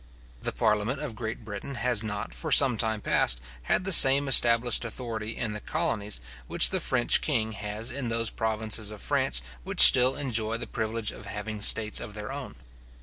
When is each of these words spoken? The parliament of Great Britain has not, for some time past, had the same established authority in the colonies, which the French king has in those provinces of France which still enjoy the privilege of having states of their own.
The 0.41 0.51
parliament 0.51 0.99
of 0.99 1.15
Great 1.15 1.45
Britain 1.45 1.75
has 1.75 2.03
not, 2.03 2.33
for 2.33 2.51
some 2.51 2.75
time 2.75 3.01
past, 3.01 3.39
had 3.69 3.83
the 3.83 3.91
same 3.93 4.27
established 4.27 4.83
authority 4.83 5.37
in 5.37 5.53
the 5.53 5.59
colonies, 5.59 6.21
which 6.47 6.71
the 6.71 6.79
French 6.79 7.21
king 7.21 7.51
has 7.51 7.91
in 7.91 8.09
those 8.09 8.31
provinces 8.31 8.89
of 8.89 8.99
France 8.99 9.43
which 9.63 9.79
still 9.81 10.15
enjoy 10.15 10.57
the 10.57 10.65
privilege 10.65 11.11
of 11.11 11.27
having 11.27 11.61
states 11.61 11.99
of 11.99 12.15
their 12.15 12.31
own. 12.31 12.55